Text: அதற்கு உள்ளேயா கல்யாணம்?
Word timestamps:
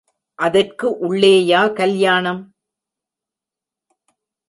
அதற்கு 0.39 0.87
உள்ளேயா 1.07 1.73
கல்யாணம்? 1.73 2.41